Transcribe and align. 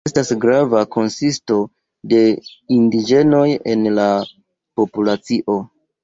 Estas 0.09 0.29
grava 0.43 0.79
konsisto 0.93 1.57
de 2.13 2.21
indiĝenoj 2.77 3.43
en 3.73 3.83
la 3.99 4.05
populacio. 4.81 5.59